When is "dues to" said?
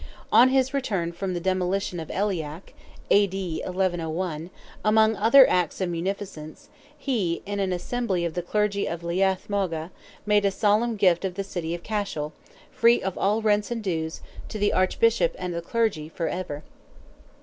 13.83-14.57